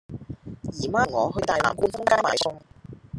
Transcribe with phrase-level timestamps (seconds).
[0.71, 2.57] 姨媽同我去大欖冠峰街買餸